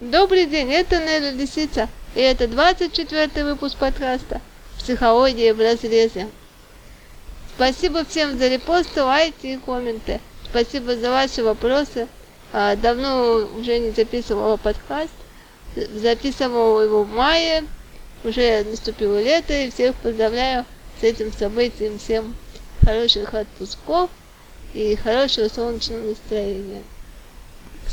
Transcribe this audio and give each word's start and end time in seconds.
Добрый 0.00 0.46
день, 0.46 0.72
это 0.72 0.98
Нелли 0.98 1.30
Лисица, 1.36 1.88
и 2.16 2.20
это 2.20 2.48
24 2.48 3.44
выпуск 3.44 3.78
подкаста 3.78 4.40
«Психология 4.76 5.54
в 5.54 5.60
разрезе». 5.60 6.26
Спасибо 7.54 8.04
всем 8.04 8.36
за 8.36 8.48
репосты, 8.48 9.04
лайки 9.04 9.46
и 9.46 9.56
комменты. 9.56 10.20
Спасибо 10.50 10.96
за 10.96 11.12
ваши 11.12 11.44
вопросы. 11.44 12.08
А, 12.52 12.74
давно 12.74 13.48
уже 13.56 13.78
не 13.78 13.92
записывала 13.92 14.56
подкаст. 14.56 15.12
Записывала 15.76 16.82
его 16.82 17.04
в 17.04 17.12
мае. 17.12 17.62
Уже 18.24 18.64
наступило 18.64 19.22
лето, 19.22 19.52
и 19.52 19.70
всех 19.70 19.94
поздравляю 19.94 20.64
с 21.00 21.04
этим 21.04 21.32
событием. 21.32 22.00
Всем 22.00 22.34
хороших 22.84 23.32
отпусков 23.32 24.10
и 24.72 24.96
хорошего 24.96 25.46
солнечного 25.46 26.08
настроения. 26.08 26.82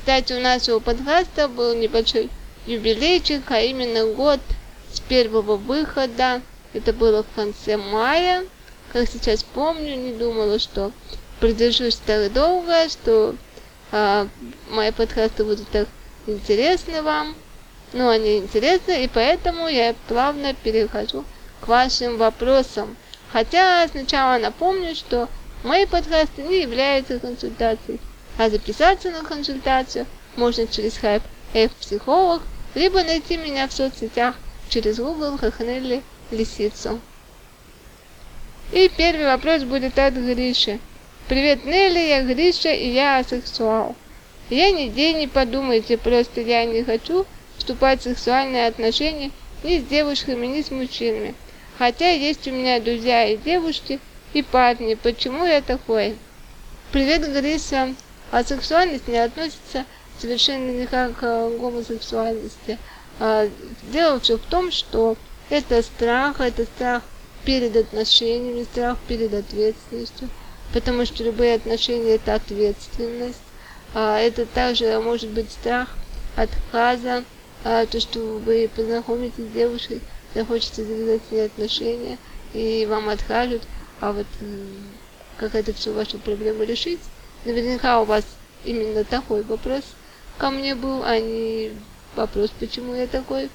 Кстати, 0.01 0.33
у 0.33 0.39
нашего 0.39 0.79
подкаста 0.79 1.47
был 1.47 1.75
небольшой 1.75 2.31
юбилейчик, 2.65 3.43
а 3.51 3.61
именно 3.61 4.07
год 4.15 4.39
с 4.91 4.99
первого 4.99 5.57
выхода. 5.57 6.41
Это 6.73 6.91
было 6.91 7.21
в 7.21 7.27
конце 7.35 7.77
мая. 7.77 8.43
Как 8.91 9.07
сейчас 9.07 9.43
помню, 9.43 9.95
не 9.95 10.13
думала, 10.13 10.57
что 10.57 10.91
продержусь 11.39 11.97
так 12.03 12.33
долго, 12.33 12.89
что 12.89 13.35
а, 13.91 14.27
мои 14.71 14.89
подкасты 14.89 15.43
будут 15.43 15.69
так 15.69 15.87
интересны 16.25 17.03
вам. 17.03 17.35
Но 17.93 18.09
они 18.09 18.39
интересны, 18.39 19.03
и 19.03 19.07
поэтому 19.07 19.67
я 19.67 19.93
плавно 20.07 20.55
перехожу 20.55 21.25
к 21.59 21.67
вашим 21.67 22.17
вопросам. 22.17 22.97
Хотя 23.31 23.87
сначала 23.87 24.39
напомню, 24.39 24.95
что 24.95 25.29
мои 25.63 25.85
подкасты 25.85 26.41
не 26.41 26.63
являются 26.63 27.19
консультацией 27.19 27.99
а 28.37 28.49
записаться 28.49 29.11
на 29.11 29.23
консультацию 29.23 30.05
можно 30.35 30.67
через 30.67 30.97
Skype 30.97 31.23
F-психолог, 31.53 32.41
либо 32.75 33.03
найти 33.03 33.37
меня 33.37 33.67
в 33.67 33.73
соцсетях 33.73 34.35
через 34.69 34.97
Google 34.97 35.37
как 35.37 35.59
Нелли 35.59 36.01
Лисицу. 36.31 36.99
И 38.71 38.89
первый 38.95 39.25
вопрос 39.25 39.63
будет 39.63 39.99
от 39.99 40.13
Гриши. 40.13 40.79
Привет, 41.27 41.65
Нелли, 41.65 41.99
я 41.99 42.23
Гриша, 42.23 42.71
и 42.71 42.89
я 42.89 43.17
асексуал. 43.17 43.95
Я 44.49 44.71
ни 44.71 44.87
день 44.87 45.19
не 45.19 45.27
подумайте, 45.27 45.97
просто 45.97 46.41
я 46.41 46.65
не 46.65 46.83
хочу 46.83 47.25
вступать 47.57 48.01
в 48.01 48.03
сексуальные 48.03 48.67
отношения 48.67 49.31
ни 49.63 49.79
с 49.79 49.83
девушками, 49.83 50.47
ни 50.47 50.61
с 50.61 50.71
мужчинами. 50.71 51.35
Хотя 51.77 52.09
есть 52.09 52.47
у 52.47 52.51
меня 52.51 52.79
друзья 52.79 53.25
и 53.25 53.37
девушки, 53.37 53.99
и 54.33 54.41
парни. 54.41 54.95
Почему 54.95 55.45
я 55.45 55.61
такой? 55.61 56.15
Привет, 56.91 57.29
Гриша 57.31 57.93
а 58.31 58.43
сексуальность 58.43 59.07
не 59.07 59.17
относится 59.17 59.85
совершенно 60.19 60.71
никак 60.71 61.17
к 61.17 61.49
гомосексуальности. 61.57 62.77
А, 63.19 63.47
дело 63.91 64.19
все 64.19 64.37
в 64.37 64.41
том, 64.41 64.71
что 64.71 65.17
это 65.49 65.81
страх, 65.83 66.39
это 66.39 66.63
страх 66.63 67.03
перед 67.43 67.75
отношениями, 67.75 68.63
страх 68.63 68.97
перед 69.07 69.33
ответственностью, 69.33 70.29
потому 70.73 71.05
что 71.05 71.23
любые 71.23 71.55
отношения 71.55 72.15
это 72.15 72.35
ответственность. 72.35 73.41
А, 73.93 74.17
это 74.17 74.45
также 74.45 74.97
может 74.99 75.29
быть 75.31 75.51
страх 75.51 75.89
отказа, 76.37 77.25
а, 77.65 77.85
то, 77.85 77.99
что 77.99 78.19
вы 78.19 78.69
познакомитесь 78.73 79.43
с 79.43 79.53
девушкой, 79.53 80.01
захочется 80.33 80.85
завязать 80.85 81.21
с 81.27 81.31
ней 81.31 81.45
отношения, 81.45 82.17
и 82.53 82.87
вам 82.89 83.09
откажут, 83.09 83.63
а 83.99 84.13
вот 84.13 84.27
как 85.37 85.55
это 85.55 85.73
всю 85.73 85.91
вашу 85.93 86.17
проблему 86.17 86.63
решить, 86.63 86.99
Наверняка 87.45 88.01
у 88.01 88.05
вас 88.05 88.23
именно 88.63 89.03
такой 89.03 89.43
вопрос 89.43 89.83
ко 90.37 90.49
мне 90.49 90.75
был, 90.75 91.03
а 91.03 91.19
не 91.19 91.71
вопрос, 92.15 92.51
почему 92.59 92.93
я 92.93 93.07
такой. 93.07 93.49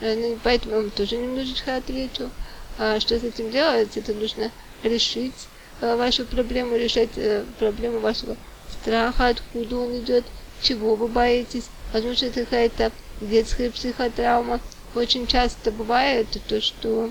Э, 0.00 0.14
ну, 0.14 0.38
поэтому 0.42 0.74
я 0.74 0.80
вам 0.82 0.90
тоже 0.90 1.16
немножечко 1.16 1.76
отвечу. 1.76 2.30
А 2.78 3.00
что 3.00 3.18
с 3.18 3.24
этим 3.24 3.50
делать? 3.50 3.96
Это 3.96 4.14
нужно 4.14 4.50
решить 4.82 5.48
э, 5.80 5.96
вашу 5.96 6.24
проблему, 6.24 6.76
решать 6.76 7.10
э, 7.16 7.44
проблему 7.58 7.98
вашего 8.00 8.36
страха, 8.80 9.28
откуда 9.28 9.76
он 9.76 9.98
идет, 9.98 10.24
чего 10.62 10.94
вы 10.94 11.08
боитесь. 11.08 11.66
Возможно, 11.92 12.26
это 12.26 12.40
какая-то 12.40 12.92
детская 13.20 13.70
психотравма. 13.70 14.60
Очень 14.94 15.26
часто 15.26 15.70
бывает 15.70 16.26
то, 16.48 16.60
что 16.60 17.10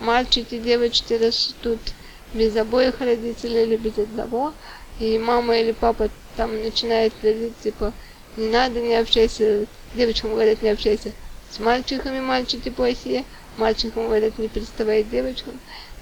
мальчики 0.00 0.56
и 0.56 0.58
девочки 0.58 1.12
растут 1.14 1.78
без 2.34 2.56
обоих 2.56 3.00
родителей 3.00 3.64
или 3.64 3.76
без 3.76 3.98
одного, 3.98 4.52
и 5.00 5.18
мама 5.18 5.56
или 5.58 5.72
папа 5.72 6.10
там 6.36 6.62
начинает 6.62 7.12
говорить, 7.22 7.54
типа, 7.62 7.92
не 8.36 8.48
надо, 8.48 8.80
не 8.80 8.94
общайся, 8.94 9.66
девочкам 9.94 10.30
говорят, 10.30 10.62
не 10.62 10.70
общайся 10.70 11.12
с 11.50 11.58
мальчиками, 11.58 12.20
мальчики 12.20 12.68
плохие, 12.68 13.24
мальчикам 13.56 14.04
говорят, 14.04 14.38
не 14.38 14.48
переставай 14.48 15.02
девочкам. 15.02 15.58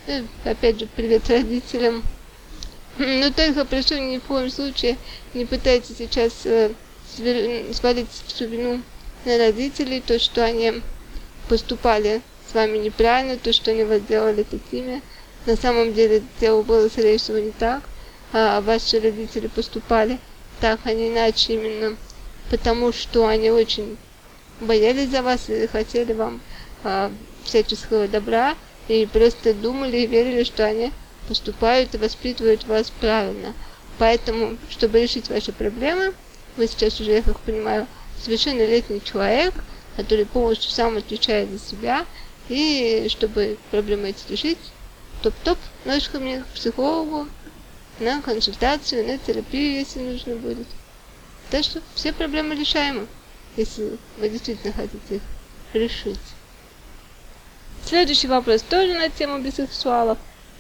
И, 0.06 0.24
опять 0.44 0.78
же, 0.78 0.88
привет 0.94 1.28
родителям. 1.28 2.02
Но 2.98 3.30
только 3.30 3.64
прошу 3.64 3.98
ни 3.98 4.18
в 4.18 4.22
коем 4.22 4.50
случае 4.50 4.96
не 5.34 5.44
пытайтесь 5.44 5.96
сейчас 5.98 6.32
э, 6.44 6.70
свалить 7.72 8.08
всю 8.26 8.46
вину 8.46 8.80
на 9.24 9.38
родителей, 9.38 10.02
то, 10.04 10.18
что 10.18 10.44
они 10.44 10.82
поступали 11.48 12.22
с 12.50 12.54
вами 12.54 12.78
неправильно, 12.78 13.36
то, 13.36 13.52
что 13.52 13.70
они 13.70 13.84
вас 13.84 14.00
сделали 14.00 14.42
такими. 14.44 15.02
На 15.46 15.56
самом 15.56 15.94
деле 15.94 16.22
дело 16.40 16.62
было, 16.62 16.88
скорее 16.88 17.18
всего, 17.18 17.38
не 17.38 17.52
так. 17.52 17.82
А 18.32 18.60
ваши 18.60 19.00
родители 19.00 19.46
поступали 19.46 20.18
так, 20.60 20.80
а 20.84 20.92
не 20.92 21.08
иначе 21.08 21.54
именно 21.54 21.96
потому, 22.50 22.92
что 22.92 23.26
они 23.26 23.50
очень 23.50 23.96
боялись 24.60 25.10
за 25.10 25.22
вас 25.22 25.48
и 25.48 25.66
хотели 25.66 26.12
вам 26.12 26.40
а, 26.82 27.12
всяческого 27.44 28.08
добра 28.08 28.56
и 28.88 29.06
просто 29.06 29.54
думали 29.54 29.98
и 29.98 30.06
верили, 30.06 30.44
что 30.44 30.64
они 30.64 30.92
поступают 31.28 31.94
и 31.94 31.98
воспитывают 31.98 32.64
вас 32.66 32.90
правильно. 33.00 33.54
Поэтому, 33.98 34.58
чтобы 34.68 35.00
решить 35.00 35.28
ваши 35.28 35.52
проблемы, 35.52 36.12
вы 36.56 36.66
сейчас 36.66 37.00
уже, 37.00 37.12
я 37.12 37.22
как 37.22 37.38
понимаю, 37.40 37.86
совершеннолетний 38.22 39.02
человек, 39.02 39.54
который 39.96 40.26
полностью 40.26 40.70
сам 40.70 40.96
отвечает 40.96 41.50
за 41.50 41.58
себя, 41.58 42.06
и 42.48 43.06
чтобы 43.10 43.58
проблемы 43.70 44.10
эти 44.10 44.30
решить, 44.30 44.58
топ-топ, 45.22 45.58
ночь 45.84 46.08
ко 46.08 46.18
мне 46.18 46.42
к 46.42 46.46
психологу, 46.48 47.28
на 48.00 48.20
консультацию, 48.20 49.06
на 49.06 49.18
терапию, 49.18 49.78
если 49.78 50.00
нужно 50.00 50.36
будет. 50.36 50.66
Так 51.50 51.64
что 51.64 51.80
все 51.94 52.12
проблемы 52.12 52.54
решаемы, 52.54 53.06
если 53.56 53.98
вы 54.18 54.28
действительно 54.28 54.72
хотите 54.72 55.16
их 55.16 55.22
решить. 55.72 56.18
Следующий 57.84 58.26
вопрос 58.26 58.62
тоже 58.62 58.94
на 58.94 59.08
тему 59.08 59.38
бисексуалов. 59.38 60.18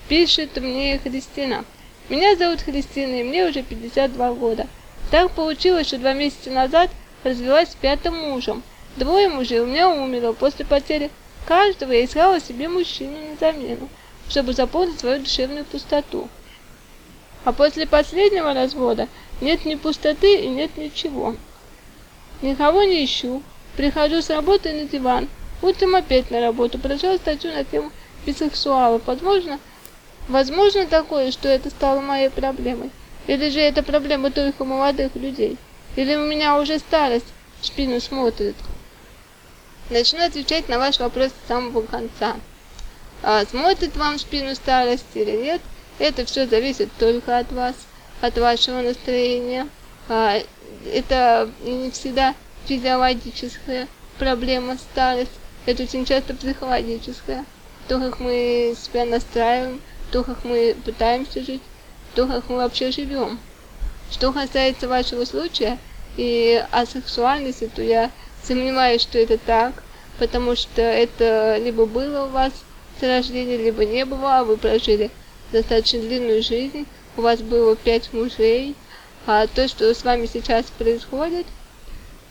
Пишет 0.08 0.56
мне 0.56 0.98
Христина. 0.98 1.64
Меня 2.08 2.36
зовут 2.36 2.60
Христина, 2.60 3.20
и 3.20 3.24
мне 3.24 3.46
уже 3.46 3.62
52 3.62 4.34
года. 4.34 4.68
Так 5.10 5.32
получилось, 5.32 5.88
что 5.88 5.98
два 5.98 6.12
месяца 6.12 6.50
назад 6.50 6.90
развелась 7.24 7.70
с 7.70 7.74
пятым 7.74 8.16
мужем. 8.16 8.62
Двое 8.96 9.28
мужей 9.28 9.58
у 9.60 9.66
меня 9.66 9.88
умерло 9.88 10.32
после 10.32 10.64
потери 10.64 11.10
каждого 11.46 11.92
я 11.92 12.04
искала 12.04 12.40
себе 12.40 12.68
мужчину 12.68 13.16
на 13.30 13.36
замену 13.36 13.88
чтобы 14.28 14.52
заполнить 14.52 15.00
свою 15.00 15.20
душевную 15.20 15.64
пустоту. 15.64 16.28
А 17.44 17.52
после 17.52 17.86
последнего 17.86 18.54
развода 18.54 19.08
нет 19.40 19.64
ни 19.64 19.76
пустоты 19.76 20.40
и 20.40 20.48
нет 20.48 20.76
ничего. 20.76 21.36
Никого 22.42 22.82
не 22.82 23.04
ищу. 23.04 23.42
Прихожу 23.76 24.20
с 24.20 24.30
работы 24.30 24.72
на 24.72 24.84
диван. 24.84 25.28
Утром 25.62 25.94
опять 25.94 26.30
на 26.30 26.40
работу. 26.40 26.78
Прочел 26.78 27.16
статью 27.16 27.52
на 27.52 27.64
тему 27.64 27.92
бисексуалов. 28.26 29.02
Возможно, 29.06 29.60
возможно 30.28 30.86
такое, 30.86 31.30
что 31.30 31.48
это 31.48 31.70
стало 31.70 32.00
моей 32.00 32.30
проблемой. 32.30 32.90
Или 33.26 33.48
же 33.50 33.60
это 33.60 33.82
проблема 33.82 34.30
только 34.30 34.64
молодых 34.64 35.14
людей. 35.14 35.56
Или 35.94 36.16
у 36.16 36.26
меня 36.26 36.58
уже 36.58 36.78
старость 36.78 37.26
в 37.60 37.66
спину 37.66 38.00
смотрит. 38.00 38.56
Начну 39.88 40.24
отвечать 40.24 40.68
на 40.68 40.78
ваш 40.78 40.98
вопрос 40.98 41.30
с 41.30 41.48
самого 41.48 41.82
конца 41.82 42.36
а 43.22 43.44
смотрит 43.44 43.96
вам 43.96 44.18
в 44.18 44.20
спину 44.20 44.54
старость 44.54 45.06
или 45.14 45.32
нет, 45.32 45.60
это 45.98 46.24
все 46.24 46.46
зависит 46.46 46.90
только 46.98 47.38
от 47.38 47.50
вас, 47.52 47.74
от 48.20 48.36
вашего 48.38 48.82
настроения. 48.82 49.68
А, 50.08 50.38
это 50.92 51.50
не 51.62 51.90
всегда 51.90 52.34
физиологическая 52.66 53.88
проблема 54.18 54.76
старость, 54.76 55.30
это 55.66 55.82
очень 55.82 56.04
часто 56.04 56.34
психологическая. 56.34 57.44
То, 57.88 58.00
как 58.00 58.20
мы 58.20 58.74
себя 58.80 59.04
настраиваем, 59.04 59.80
то, 60.10 60.24
как 60.24 60.44
мы 60.44 60.76
пытаемся 60.84 61.44
жить, 61.44 61.62
то, 62.14 62.26
как 62.26 62.48
мы 62.48 62.56
вообще 62.56 62.90
живем. 62.90 63.38
Что 64.10 64.32
касается 64.32 64.88
вашего 64.88 65.24
случая 65.24 65.78
и 66.16 66.64
асексуальности, 66.70 67.70
то 67.74 67.82
я 67.82 68.10
сомневаюсь, 68.42 69.02
что 69.02 69.18
это 69.18 69.38
так, 69.38 69.82
потому 70.18 70.56
что 70.56 70.82
это 70.82 71.58
либо 71.58 71.86
было 71.86 72.26
у 72.26 72.28
вас 72.28 72.52
с 72.98 73.02
рождения, 73.02 73.56
либо 73.56 73.84
не 73.84 74.04
было, 74.04 74.38
а 74.38 74.44
вы 74.44 74.56
прожили 74.56 75.10
достаточно 75.52 76.00
длинную 76.00 76.42
жизнь, 76.42 76.86
у 77.16 77.22
вас 77.22 77.40
было 77.40 77.76
пять 77.76 78.12
мужей, 78.12 78.74
а 79.26 79.46
то, 79.46 79.68
что 79.68 79.92
с 79.94 80.04
вами 80.04 80.26
сейчас 80.26 80.66
происходит, 80.66 81.46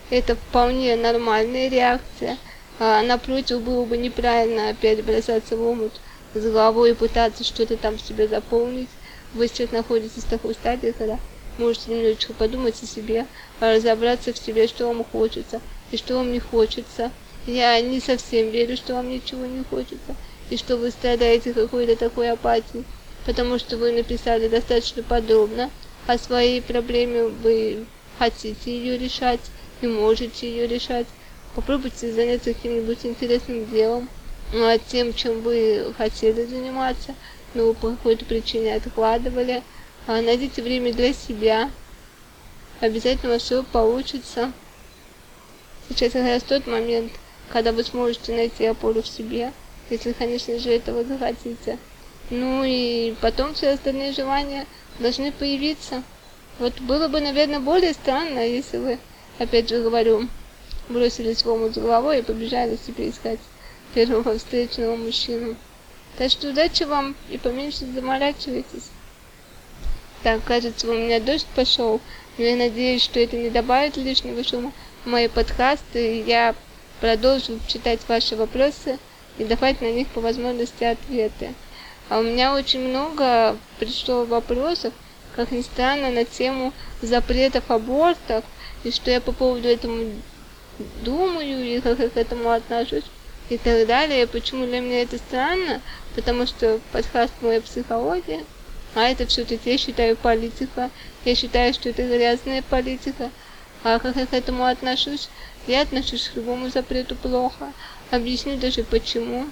это 0.10 0.36
вполне 0.36 0.96
нормальная 0.96 1.70
реакция. 1.70 2.38
А 2.80 3.02
напротив, 3.02 3.62
было 3.62 3.86
бы 3.86 3.98
неправильно 3.98 4.70
опять 4.70 5.04
бросаться 5.04 5.56
в 5.56 5.66
омут 5.66 5.94
с 6.34 6.44
головой 6.44 6.92
и 6.92 6.94
пытаться 6.94 7.44
что-то 7.44 7.78
там 7.78 7.98
в 7.98 8.02
себе 8.02 8.28
заполнить. 8.28 8.90
Вы 9.34 9.48
сейчас 9.48 9.72
находитесь 9.72 10.24
в 10.24 10.30
такой 10.30 10.54
стадии, 10.54 10.94
когда 10.98 11.18
можете 11.58 11.92
немножечко 11.92 12.34
подумать 12.34 12.82
о 12.84 12.86
себе, 12.86 13.26
разобраться 13.60 14.34
в 14.34 14.38
себе, 14.38 14.68
что 14.68 14.88
вам 14.88 15.04
хочется 15.06 15.62
и 15.92 15.98
что 15.98 16.16
вам 16.16 16.32
не 16.32 16.40
хочется. 16.40 17.12
Я 17.48 17.80
не 17.80 18.00
совсем 18.00 18.50
верю, 18.50 18.76
что 18.76 18.96
вам 18.96 19.10
ничего 19.10 19.46
не 19.46 19.64
хочется, 19.64 20.16
и 20.50 20.58
что 20.58 20.78
вы 20.78 20.92
страдаете 20.92 21.54
какой-то 21.54 21.96
такой 21.96 22.32
апатией, 22.32 22.86
потому 23.26 23.58
что 23.60 23.78
вы 23.78 23.92
написали 23.92 24.48
достаточно 24.48 25.04
подробно 25.04 25.72
о 26.08 26.18
своей 26.18 26.62
проблеме, 26.62 27.24
вы 27.26 27.86
хотите 28.20 28.78
ее 28.78 28.98
решать 28.98 29.42
и 29.82 29.88
можете 29.88 30.50
ее 30.50 30.68
решать. 30.68 31.08
Попробуйте 31.56 32.12
заняться 32.12 32.54
каким-нибудь 32.54 33.06
интересным 33.06 33.66
делом, 33.70 34.10
тем, 34.88 35.14
чем 35.14 35.42
вы 35.42 35.94
хотели 35.98 36.46
заниматься, 36.46 37.16
но 37.54 37.74
по 37.74 37.92
какой-то 37.92 38.26
причине 38.26 38.76
откладывали. 38.76 39.64
А 40.08 40.22
найдите 40.22 40.62
время 40.62 40.94
для 40.94 41.14
себя. 41.14 41.72
Обязательно 42.80 43.40
все 43.40 43.64
получится. 43.64 44.52
Сейчас 45.90 46.12
как 46.12 46.24
раз 46.24 46.44
тот 46.44 46.68
момент, 46.68 47.12
когда 47.50 47.72
вы 47.72 47.84
сможете 47.84 48.36
найти 48.36 48.66
опору 48.66 49.02
в 49.02 49.08
себе, 49.08 49.52
если, 49.90 50.14
конечно 50.14 50.58
же, 50.60 50.72
этого 50.72 51.04
захотите. 51.04 51.78
Ну 52.30 52.64
и 52.64 53.14
потом 53.22 53.54
все 53.54 53.70
остальные 53.70 54.14
желания 54.14 54.66
должны 55.00 55.32
появиться. 55.32 56.04
Вот 56.58 56.80
было 56.82 57.08
бы, 57.08 57.22
наверное, 57.22 57.60
более 57.60 57.94
странно, 57.94 58.40
если 58.40 58.78
вы, 58.78 59.00
опять 59.38 59.70
же 59.70 59.84
говорю, 59.84 60.28
бросились 60.90 61.44
в 61.44 61.50
омут 61.50 61.76
с 61.76 61.78
головой 61.78 62.20
и 62.20 62.24
побежали 62.24 62.78
себе 62.78 63.10
искать 63.10 63.40
первого 63.94 64.38
встречного 64.38 64.96
мужчину. 64.96 65.56
Так 66.18 66.32
что 66.32 66.50
удачи 66.50 66.84
вам 66.84 67.16
и 67.30 67.38
поменьше 67.38 67.86
заморачивайтесь. 67.86 68.90
Так, 70.24 70.44
кажется, 70.44 70.90
у 70.90 70.94
меня 70.94 71.20
дождь 71.20 71.46
пошел, 71.56 72.00
но 72.38 72.44
я 72.44 72.56
надеюсь, 72.56 73.04
что 73.04 73.20
это 73.20 73.36
не 73.38 73.50
добавит 73.50 73.98
лишнего 73.98 74.44
шума 74.44 74.72
в 75.04 75.10
мои 75.10 75.28
подкасты, 75.28 76.18
и 76.18 76.24
я 76.24 76.56
продолжу 77.00 77.60
читать 77.68 78.00
ваши 78.08 78.36
вопросы 78.36 78.98
и 79.38 79.44
давать 79.44 79.82
на 79.82 79.92
них 79.92 80.08
по 80.08 80.22
возможности 80.22 80.84
ответы. 80.84 81.54
А 82.10 82.20
у 82.20 82.24
меня 82.24 82.54
очень 82.54 82.88
много 82.88 83.58
пришло 83.80 84.26
вопросов, 84.26 84.94
как 85.36 85.52
ни 85.52 85.62
странно, 85.62 86.12
на 86.12 86.24
тему 86.24 86.74
запретов 87.02 87.70
абортов, 87.70 88.44
и 88.84 88.92
что 88.92 89.12
я 89.12 89.20
по 89.20 89.32
поводу 89.32 89.68
этого 89.68 89.98
думаю, 91.04 91.66
и 91.66 91.82
как 91.82 92.00
я 92.00 92.10
к 92.10 92.18
этому 92.18 92.52
отношусь, 92.52 93.04
и 93.50 93.58
так 93.58 93.88
далее. 93.88 94.28
Почему 94.28 94.66
для 94.66 94.80
меня 94.80 95.02
это 95.02 95.18
странно? 95.18 95.82
Потому 96.16 96.46
что 96.46 96.80
подкаст 96.92 97.34
моя 97.42 97.62
психология, 97.62 98.44
а 98.94 99.04
это 99.04 99.26
все-таки 99.26 99.72
я 99.72 99.78
считаю 99.78 100.16
политика, 100.16 100.90
я 101.26 101.36
считаю, 101.36 101.74
что 101.74 101.90
это 101.90 102.04
грязная 102.04 102.62
политика. 102.62 103.30
А 103.84 104.00
как 104.00 104.16
я 104.16 104.26
к 104.26 104.34
этому 104.34 104.66
отношусь? 104.66 105.30
Я 105.68 105.82
отношусь 105.82 106.30
к 106.30 106.36
любому 106.36 106.70
запрету 106.70 107.16
плохо. 107.16 107.72
Объясню 108.12 108.58
даже 108.58 108.84
почему. 108.84 109.48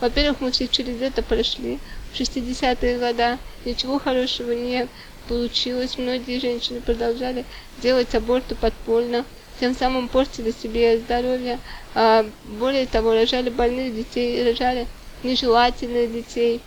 Во-первых, 0.00 0.40
мы 0.40 0.50
все 0.50 0.66
через 0.66 1.00
это 1.00 1.22
прошли. 1.22 1.78
В 2.12 2.20
60-е 2.20 2.98
годы 2.98 3.38
ничего 3.64 3.98
хорошего 3.98 4.52
не 4.52 4.88
получилось. 5.28 5.98
Многие 5.98 6.40
женщины 6.40 6.80
продолжали 6.80 7.44
делать 7.80 8.14
аборты 8.14 8.54
подпольно, 8.54 9.24
тем 9.60 9.74
самым 9.74 10.08
портили 10.08 10.50
себе 10.50 10.98
здоровье. 10.98 11.58
А, 11.94 12.26
более 12.44 12.86
того, 12.86 13.12
рожали 13.12 13.50
больных 13.50 13.94
детей, 13.94 14.44
рожали 14.44 14.86
нежелательных 15.22 16.12
детей, 16.12 16.60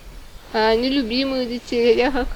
а, 0.52 0.74
нелюбимых 0.74 1.48
детей. 1.48 1.96
Я 1.96 2.10
как 2.10 2.28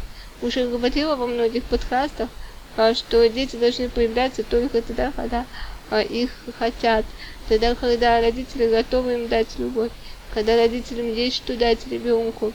уже 0.43 0.67
говорила 0.69 1.17
во 1.17 1.27
многих 1.27 1.65
подкастах, 1.65 2.29
а, 2.77 2.95
что 2.95 3.27
дети 3.29 3.57
должны 3.57 3.89
появляться 3.89 4.43
только 4.43 4.83
тогда, 4.83 5.13
когда 5.17 5.47
их 5.99 6.31
хотят, 6.59 7.05
тогда, 7.49 7.75
когда 7.75 8.21
родители 8.21 8.69
готовы 8.69 9.15
им 9.15 9.29
дать 9.29 9.59
любовь 9.59 9.91
когда 10.33 10.57
родителям 10.57 11.13
есть 11.13 11.37
что 11.37 11.57
дать 11.57 11.87
ребенку. 11.89 12.53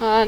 А 0.00 0.26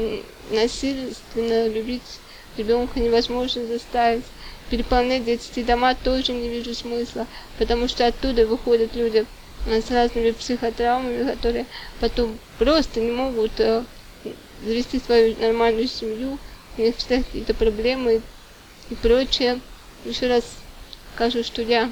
насильственно 0.51 1.67
любить 1.67 2.19
ребенка 2.57 2.99
невозможно 2.99 3.65
заставить. 3.65 4.23
Переполнять 4.69 5.25
детские 5.25 5.65
дома 5.65 5.93
тоже 5.95 6.31
не 6.31 6.49
вижу 6.49 6.73
смысла, 6.73 7.27
потому 7.59 7.87
что 7.87 8.07
оттуда 8.07 8.47
выходят 8.47 8.95
люди 8.95 9.25
с 9.67 9.91
разными 9.91 10.31
психотравмами, 10.31 11.29
которые 11.29 11.65
потом 11.99 12.37
просто 12.57 12.99
не 12.99 13.11
могут 13.11 13.59
э, 13.59 13.83
завести 14.63 14.99
свою 14.99 15.35
нормальную 15.39 15.87
семью, 15.87 16.39
у 16.77 16.81
них 16.81 16.95
всегда 16.97 17.17
какие-то 17.17 17.53
проблемы 17.53 18.21
и 18.89 18.95
прочее. 18.95 19.59
Еще 20.03 20.27
раз 20.27 20.43
скажу, 21.13 21.43
что 21.43 21.61
я 21.61 21.91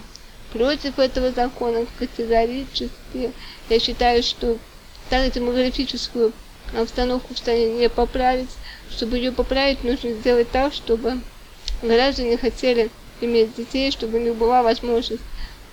против 0.53 0.99
этого 0.99 1.31
закона 1.31 1.85
категорически. 1.97 3.31
Я 3.69 3.79
считаю, 3.79 4.23
что 4.23 4.57
так 5.09 5.31
демографическую 5.31 6.31
обстановку 6.77 7.33
в 7.33 7.37
стране 7.37 7.73
не 7.73 7.89
поправить. 7.89 8.49
Чтобы 8.89 9.17
ее 9.17 9.31
поправить, 9.31 9.83
нужно 9.83 10.11
сделать 10.11 10.49
так, 10.51 10.73
чтобы 10.73 11.19
граждане 11.81 12.37
хотели 12.37 12.89
иметь 13.19 13.55
детей, 13.55 13.91
чтобы 13.91 14.19
у 14.19 14.21
них 14.21 14.35
была 14.35 14.61
возможность 14.61 15.23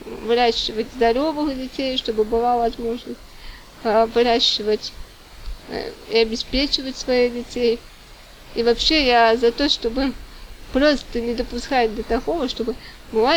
выращивать 0.05 0.87
здоровых 0.97 1.55
детей, 1.57 1.99
чтобы 1.99 2.25
была 2.25 2.57
возможность 2.57 3.19
э, 3.85 4.07
выращивать 4.07 4.93
э, 5.69 5.91
и 6.11 6.19
обеспечивать 6.19 6.97
своих 6.97 7.35
детей. 7.35 7.79
И 8.55 8.63
вообще 8.63 9.07
я 9.07 9.37
за 9.37 9.53
то, 9.53 9.69
чтобы 9.69 10.15
просто 10.73 11.21
не 11.21 11.35
допускать 11.35 11.95
до 11.95 12.03
такого, 12.03 12.49
чтобы 12.49 12.75
была 13.13 13.37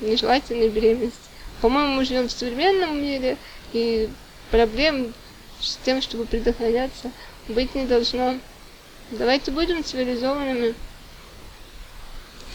нежелательная 0.00 0.68
беременность. 0.68 1.16
По-моему, 1.60 1.94
мы 1.94 2.04
живем 2.04 2.28
в 2.28 2.32
современном 2.32 3.02
мире, 3.02 3.36
и 3.72 4.08
проблем 4.50 5.12
с 5.60 5.78
тем, 5.84 6.00
чтобы 6.00 6.24
предохраняться, 6.24 7.10
быть 7.48 7.74
не 7.74 7.84
должно. 7.84 8.36
Давайте 9.10 9.50
будем 9.50 9.84
цивилизованными. 9.84 10.74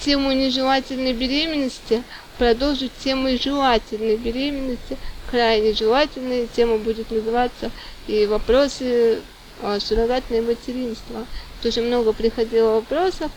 Тему 0.01 0.31
нежелательной 0.31 1.13
беременности 1.13 2.03
продолжить 2.37 2.91
тему 3.03 3.29
желательной 3.37 4.17
беременности, 4.17 4.97
крайне 5.29 5.73
желательной. 5.73 6.47
Тема 6.53 6.77
будет 6.77 7.11
называться 7.11 7.71
и 8.07 8.25
вопросы 8.25 9.21
о 9.61 9.79
суррогатное 9.79 10.41
материнство. 10.41 11.25
Тоже 11.61 11.81
много 11.81 12.11
приходило 12.11 12.75
вопросов 12.75 13.31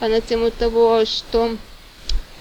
а 0.00 0.08
на 0.08 0.20
тему 0.20 0.50
того, 0.50 1.04
что 1.04 1.56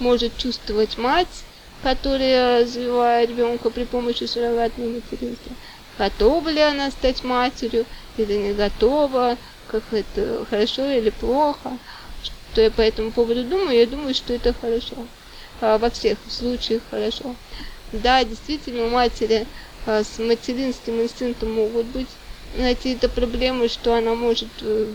может 0.01 0.38
чувствовать 0.38 0.98
мать, 0.98 1.46
которая 1.81 2.62
развивает 2.62 3.29
ребенка 3.29 3.70
при 3.70 3.86
помощи 3.86 4.25
суррогатного 4.25 4.89
материнства 4.89 5.55
готова 6.01 6.50
ли 6.50 6.62
она 6.62 6.89
стать 6.89 7.24
матерью 7.24 7.86
или 8.17 8.34
не 8.34 8.53
готова, 8.53 9.38
как 9.67 9.84
это 9.91 10.46
хорошо 10.50 10.89
или 10.89 11.12
плохо. 11.12 11.77
Что 12.24 12.62
я 12.62 12.72
по 12.72 12.81
этому 12.81 13.12
поводу 13.12 13.43
думаю? 13.43 13.77
Я 13.77 13.86
думаю, 13.86 14.15
что 14.15 14.34
это 14.34 14.53
хорошо. 14.53 14.96
А, 15.62 15.77
во 15.77 15.89
всех 15.89 16.17
случаях 16.27 16.81
хорошо. 16.89 17.36
Да, 17.91 18.24
действительно, 18.24 18.86
у 18.86 18.89
матери 18.89 19.46
а, 19.86 20.03
с 20.03 20.17
материнским 20.17 21.01
инстинктом 21.01 21.51
могут 21.51 21.86
быть 21.88 22.10
какие-то 22.58 23.08
проблемы, 23.08 23.70
что 23.70 23.93
она 23.93 24.15
может 24.15 24.50
э, 24.62 24.88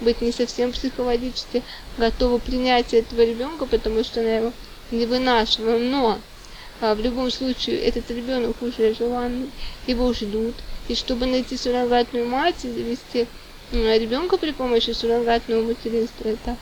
быть 0.00 0.20
не 0.20 0.32
совсем 0.32 0.72
психологически 0.72 1.62
готова 1.98 2.38
принять 2.38 2.94
этого 2.94 3.22
ребенка, 3.22 3.66
потому 3.66 4.02
что 4.04 4.20
она 4.20 4.36
его 4.36 4.52
не 4.90 5.06
вынашивала. 5.06 5.78
Но 5.78 6.20
а 6.80 6.94
в 6.94 7.00
любом 7.00 7.30
случае 7.30 7.78
этот 7.80 8.10
ребенок 8.10 8.56
уже 8.62 8.94
желанный, 8.94 9.50
его 9.86 10.12
ждут. 10.14 10.54
И 10.88 10.94
чтобы 10.94 11.26
найти 11.26 11.56
суррогатную 11.56 12.26
мать 12.26 12.64
и 12.64 12.70
завести 12.70 13.26
ребенка 13.72 14.38
при 14.38 14.52
помощи 14.52 14.90
суррогатного 14.90 15.62
материнства, 15.62 16.28
это 16.28 16.56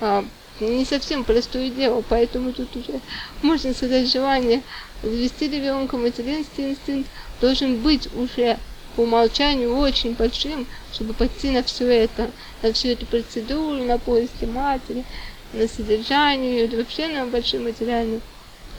а, 0.00 0.24
не 0.60 0.84
совсем 0.84 1.24
простое 1.24 1.70
дело, 1.70 2.02
поэтому 2.08 2.52
тут 2.52 2.74
уже 2.76 3.00
можно 3.42 3.74
сказать 3.74 4.10
желание 4.10 4.62
завести 5.02 5.48
ребенка, 5.48 5.96
материнский 5.96 6.70
инстинкт 6.70 7.10
должен 7.40 7.78
быть 7.78 8.08
уже 8.14 8.58
по 8.96 9.02
умолчанию 9.02 9.76
очень 9.76 10.14
большим, 10.14 10.66
чтобы 10.92 11.14
пойти 11.14 11.50
на 11.50 11.62
все 11.62 11.86
это, 11.86 12.30
на 12.62 12.72
всю 12.72 12.88
эту 12.88 13.06
процедуру, 13.06 13.84
на 13.84 13.98
поиски 13.98 14.44
матери, 14.44 15.04
на 15.52 15.68
содержание, 15.68 16.64
и 16.64 16.76
вообще 16.76 17.08
на 17.08 17.26
большие 17.26 17.60
материальные 17.60 18.20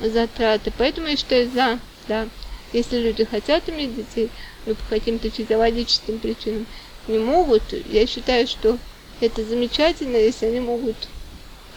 затраты. 0.01 0.71
Поэтому 0.77 1.07
я 1.07 1.17
считаю 1.17 1.49
за, 1.49 1.79
да. 2.07 2.27
Если 2.73 2.97
люди 2.97 3.23
хотят 3.23 3.69
иметь 3.69 3.95
детей, 3.95 4.29
но 4.65 4.75
по 4.75 4.83
каким-то 4.89 5.29
физиологическим 5.29 6.19
причинам 6.19 6.65
не 7.07 7.19
могут, 7.19 7.63
я 7.89 8.05
считаю, 8.07 8.47
что 8.47 8.77
это 9.21 9.45
замечательно, 9.45 10.17
если 10.17 10.47
они 10.47 10.59
могут 10.59 10.95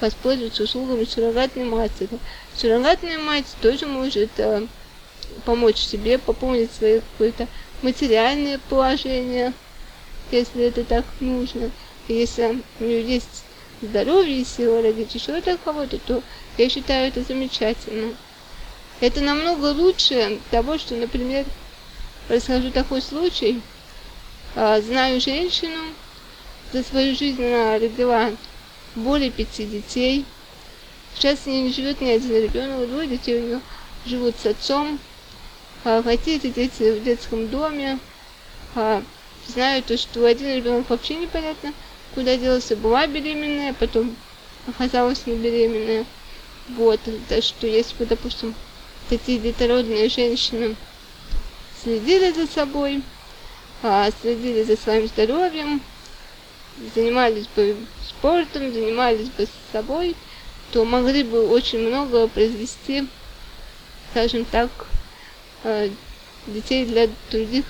воспользоваться 0.00 0.62
услугами 0.62 1.04
суррогатной 1.04 1.64
матери, 1.64 2.18
суррогатная 2.56 3.18
мать 3.18 3.46
тоже 3.60 3.86
может 3.86 4.30
э, 4.38 4.66
помочь 5.44 5.76
себе 5.76 6.18
пополнить 6.18 6.72
свое 6.72 7.00
какое-то 7.00 7.48
материальное 7.82 8.60
положение, 8.68 9.52
если 10.30 10.64
это 10.64 10.84
так 10.84 11.04
нужно. 11.20 11.70
Если 12.08 12.62
у 12.80 12.84
нее 12.84 13.02
есть 13.02 13.44
здоровье 13.82 14.40
и 14.40 14.44
сила 14.44 14.82
родить 14.82 15.14
еще 15.14 15.40
кого-то, 15.64 15.98
то 15.98 16.22
я 16.56 16.68
считаю 16.68 17.08
это 17.08 17.22
замечательно. 17.22 18.14
Это 19.00 19.20
намного 19.20 19.66
лучше 19.66 20.40
того, 20.50 20.78
что, 20.78 20.94
например, 20.96 21.44
расскажу 22.28 22.70
такой 22.70 23.00
случай. 23.00 23.60
А, 24.56 24.80
знаю 24.80 25.20
женщину, 25.20 25.78
за 26.72 26.82
свою 26.82 27.14
жизнь 27.14 27.44
она 27.44 27.78
родила 27.78 28.30
более 28.94 29.30
пяти 29.30 29.64
детей. 29.64 30.24
Сейчас 31.14 31.40
с 31.40 31.46
ней 31.46 31.62
не 31.62 31.72
живет 31.72 32.00
ни 32.00 32.10
один 32.10 32.42
ребенок, 32.42 32.88
двое 32.88 33.06
детей 33.06 33.38
у 33.38 33.46
нее 33.46 33.60
живут 34.04 34.34
с 34.42 34.46
отцом. 34.46 34.98
А, 35.84 36.02
хотя 36.02 36.32
эти 36.32 36.48
дети 36.48 36.98
в 36.98 37.02
детском 37.02 37.48
доме. 37.48 37.98
А, 38.74 39.02
знаю 39.46 39.82
то, 39.82 39.96
что 39.96 40.24
один 40.26 40.56
ребенок 40.56 40.90
вообще 40.90 41.14
непонятно, 41.14 41.72
куда 42.14 42.36
делся, 42.36 42.76
была 42.76 43.06
беременная, 43.06 43.72
потом 43.72 44.16
оказалась 44.66 45.26
не 45.26 45.34
беременная. 45.34 46.04
Вот, 46.68 47.00
так 47.28 47.42
что 47.42 47.66
если 47.66 47.96
бы, 47.96 48.06
допустим, 48.06 48.54
такие 49.08 49.38
детородные 49.38 50.08
женщины 50.08 50.76
следили 51.82 52.32
за 52.32 52.46
собой, 52.46 53.02
а, 53.82 54.10
следили 54.20 54.64
за 54.64 54.76
своим 54.76 55.06
здоровьем, 55.06 55.80
занимались 56.94 57.46
бы 57.48 57.76
спортом, 58.06 58.72
занимались 58.72 59.28
бы 59.30 59.48
собой, 59.72 60.14
то 60.72 60.84
могли 60.84 61.22
бы 61.22 61.48
очень 61.48 61.88
много 61.88 62.28
произвести, 62.28 63.08
скажем 64.10 64.44
так, 64.44 64.70
детей 66.46 66.84
для 66.86 67.08
других 67.30 67.64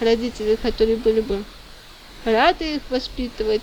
родителей, 0.00 0.56
которые 0.56 0.96
были 0.96 1.20
бы 1.20 1.44
рады 2.24 2.76
их 2.76 2.82
воспитывать, 2.90 3.62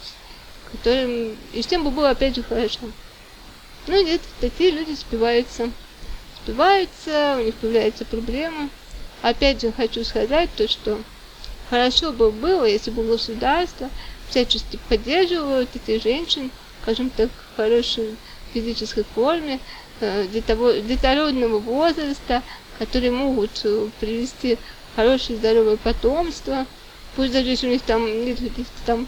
которым 0.72 1.36
и 1.53 1.62
всем 1.62 1.84
бы 1.84 1.91
было 1.91 2.12
опять 2.12 2.36
же 2.36 2.43
хорошо. 2.43 2.79
Ну 3.88 4.03
нет, 4.03 4.22
такие 4.41 4.72
люди 4.72 4.96
спиваются. 4.96 5.72
Спиваются, 6.43 7.38
у 7.39 7.43
них 7.43 7.55
появляются 7.55 8.05
проблемы. 8.05 8.69
Опять 9.22 9.62
же 9.62 9.72
хочу 9.72 10.03
сказать 10.03 10.50
то, 10.55 10.67
что 10.67 11.00
хорошо 11.69 12.12
бы 12.12 12.31
было, 12.31 12.65
если 12.65 12.91
бы 12.91 13.03
государство 13.03 13.89
всячески 14.29 14.79
поддерживало 14.89 15.63
этих 15.63 16.03
женщин, 16.03 16.51
скажем 16.81 17.10
так, 17.10 17.29
в 17.29 17.55
хорошей 17.55 18.15
физической 18.53 19.03
форме, 19.15 19.60
э, 20.00 20.27
детородного 20.27 21.60
возраста, 21.60 22.43
которые 22.79 23.12
могут 23.12 23.51
э, 23.63 23.89
привести 24.00 24.57
хорошее 24.96 25.38
здоровое 25.38 25.77
потомство, 25.77 26.65
пусть 27.15 27.34
даже 27.34 27.50
если 27.50 27.67
у 27.67 27.72
них 27.72 27.81
там 27.81 28.05
нет 28.05 28.39
каких-то 28.39 28.81
там 28.86 29.07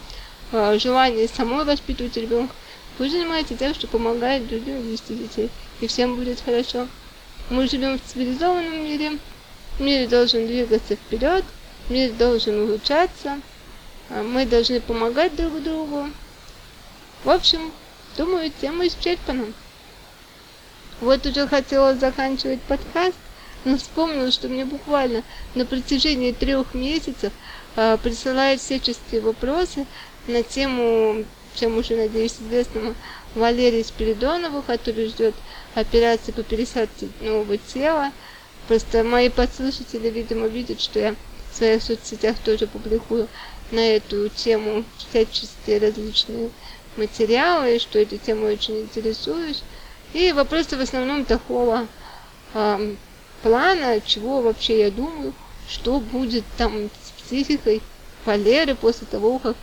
э, 0.51 0.77
желания 0.79 1.27
самой 1.27 1.65
воспитывать 1.65 2.17
ребенка, 2.17 2.53
пусть 2.97 3.11
занимается 3.11 3.55
тем, 3.55 3.73
что 3.73 3.88
помогает 3.88 4.47
другим 4.47 4.81
вести 4.81 5.15
детей, 5.15 5.49
и 5.81 5.88
всем 5.88 6.15
будет 6.15 6.41
хорошо. 6.41 6.88
Мы 7.49 7.67
живем 7.67 7.99
в 7.99 8.11
цивилизованном 8.11 8.83
мире, 8.83 9.17
мир 9.79 10.07
должен 10.07 10.45
двигаться 10.45 10.95
вперед, 10.95 11.43
мир 11.89 12.11
должен 12.13 12.61
улучшаться, 12.61 13.39
а 14.09 14.23
мы 14.23 14.45
должны 14.45 14.81
помогать 14.81 15.35
друг 15.35 15.61
другу. 15.63 16.09
В 17.23 17.29
общем, 17.29 17.71
думаю, 18.17 18.51
тему 18.61 18.85
исчерпана. 18.88 19.45
Вот 21.01 21.25
уже 21.25 21.47
хотела 21.47 21.95
заканчивать 21.95 22.61
подкаст, 22.61 23.15
но 23.65 23.77
вспомнила, 23.77 24.31
что 24.31 24.47
мне 24.47 24.65
буквально 24.65 25.23
на 25.55 25.65
протяжении 25.65 26.31
трех 26.31 26.73
месяцев 26.73 27.33
э, 27.75 27.97
присылают 28.01 28.61
всяческие 28.61 29.21
вопросы 29.21 29.85
на 30.27 30.43
тему, 30.43 31.25
чем 31.55 31.77
уже, 31.77 31.95
надеюсь, 31.95 32.35
известного 32.39 32.95
Валерия 33.35 33.83
Спиридонова, 33.83 34.61
который 34.61 35.07
ждет 35.07 35.35
операции 35.75 36.31
по 36.31 36.43
пересадке 36.43 37.09
нового 37.21 37.57
тела. 37.57 38.11
Просто 38.67 39.03
мои 39.03 39.29
подслушатели, 39.29 40.09
видимо, 40.09 40.47
видят, 40.47 40.79
что 40.79 40.99
я 40.99 41.15
в 41.51 41.57
своих 41.57 41.81
соцсетях 41.81 42.37
тоже 42.43 42.67
публикую 42.67 43.27
на 43.71 43.79
эту 43.79 44.29
тему 44.29 44.83
всяческие 44.97 45.79
различные 45.79 46.49
материалы, 46.97 47.79
что 47.79 47.99
этой 47.99 48.17
темой 48.17 48.53
очень 48.53 48.81
интересуюсь. 48.81 49.63
И 50.13 50.31
вопросы 50.31 50.75
в 50.75 50.81
основном 50.81 51.25
такого 51.25 51.87
э, 52.53 52.95
плана, 53.41 54.01
чего 54.01 54.41
вообще 54.41 54.79
я 54.79 54.91
думаю, 54.91 55.34
что 55.67 56.00
будет 56.00 56.43
там 56.58 56.89
с 57.03 57.22
психикой 57.22 57.81
Валеры 58.25 58.75
после 58.75 59.08
того, 59.08 59.39
как 59.39 59.55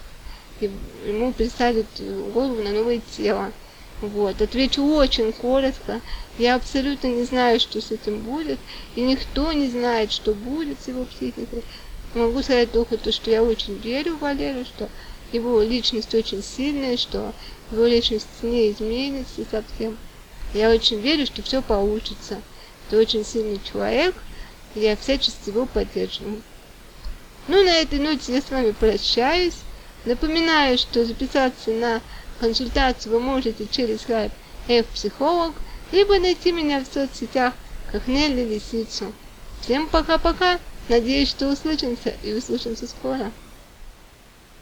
ему 0.60 1.32
присадят 1.32 1.86
голову 2.32 2.62
на 2.62 2.70
новое 2.70 3.00
тело. 3.16 3.52
Вот, 4.00 4.40
отвечу 4.42 4.84
очень 4.84 5.32
коротко. 5.32 6.00
Я 6.38 6.54
абсолютно 6.54 7.06
не 7.08 7.24
знаю, 7.24 7.60
что 7.60 7.80
с 7.80 7.90
этим 7.90 8.18
будет, 8.20 8.58
и 8.94 9.00
никто 9.00 9.52
не 9.52 9.68
знает, 9.68 10.12
что 10.12 10.34
будет 10.34 10.78
с 10.82 10.88
его 10.88 11.04
психикой. 11.04 11.62
Могу 12.14 12.42
сказать 12.42 12.72
только 12.72 12.98
то, 12.98 13.10
что 13.12 13.30
я 13.30 13.42
очень 13.42 13.78
верю 13.78 14.16
в 14.16 14.20
Валеру, 14.20 14.64
что 14.64 14.88
его 15.32 15.60
личность 15.60 16.14
очень 16.14 16.42
сильная, 16.42 16.96
что 16.96 17.32
его 17.70 17.84
личность 17.84 18.26
не 18.42 18.70
изменится 18.70 19.42
совсем. 19.50 19.96
Я 20.54 20.70
очень 20.70 21.00
верю, 21.00 21.26
что 21.26 21.42
все 21.42 21.62
получится. 21.62 22.40
Это 22.86 23.00
очень 23.00 23.24
сильный 23.24 23.60
человек, 23.64 24.14
и 24.74 24.80
я 24.80 24.96
всячески 24.96 25.48
его 25.48 25.66
поддерживаю. 25.66 26.42
Ну, 27.48 27.64
на 27.64 27.76
этой 27.76 27.98
ноте 27.98 28.34
я 28.34 28.42
с 28.42 28.50
вами 28.50 28.72
прощаюсь. 28.72 29.58
Напоминаю, 30.04 30.78
что 30.78 31.04
записаться 31.04 31.70
на 31.70 32.00
консультацию 32.40 33.12
вы 33.12 33.20
можете 33.20 33.66
через 33.70 34.02
скайп 34.02 34.32
F-психолог, 34.68 35.54
либо 35.92 36.18
найти 36.18 36.52
меня 36.52 36.84
в 36.84 36.92
соцсетях 36.92 37.54
как 37.90 38.06
Нелли 38.08 38.42
Лисицу. 38.42 39.12
Всем 39.62 39.88
пока-пока. 39.88 40.58
Надеюсь, 40.88 41.28
что 41.28 41.48
услышимся 41.48 42.14
и 42.22 42.32
услышимся 42.32 42.86
скоро. 42.86 43.32